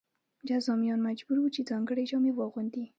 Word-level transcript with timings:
جذامیان 0.47 0.99
مجبور 1.07 1.37
وو 1.39 1.53
چې 1.55 1.61
ځانګړې 1.69 2.03
جامې 2.11 2.31
واغوندي. 2.35 2.83